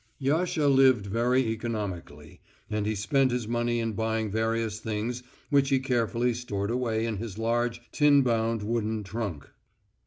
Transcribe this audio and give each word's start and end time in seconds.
Yasha 0.17 0.65
lived 0.67 1.05
very 1.05 1.41
economically, 1.49 2.41
and 2.71 2.87
he 2.87 2.95
spent 2.95 3.29
his 3.29 3.47
money 3.47 3.79
in 3.79 3.93
buying 3.93 4.31
various 4.31 4.79
things 4.79 5.21
which 5.51 5.69
he 5.69 5.77
carefully 5.77 6.33
stored 6.33 6.71
away 6.71 7.05
in 7.05 7.17
his 7.17 7.37
large 7.37 7.79
tin 7.91 8.23
bound 8.23 8.63
wooden 8.63 9.03
trunk. 9.03 9.47